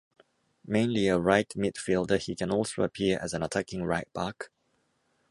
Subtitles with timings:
[0.65, 4.49] Mainly a right midfielder, he can also appear as an attacking right back.